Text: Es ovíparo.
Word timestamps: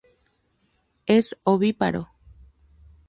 Es 1.05 1.37
ovíparo. 1.43 2.09